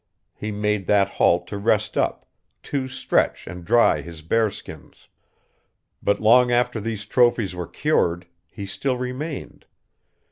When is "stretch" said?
2.87-3.45